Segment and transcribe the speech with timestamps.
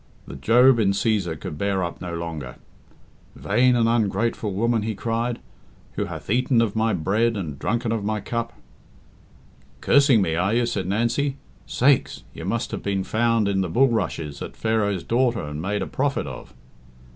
[0.25, 2.55] The Job in Cæsar could bear up no longer.
[3.35, 5.37] "Vain and ungrateful woman," he cried,
[5.91, 8.53] "who hath eaten of my bread and drunken of my cup"
[9.81, 11.37] "Cursing me, are you?" said Nancy.
[11.67, 12.23] "Sakes!
[12.33, 16.25] you must have been found in the bulrushes at Pharaoh's daughter and made a prophet
[16.25, 16.55] of."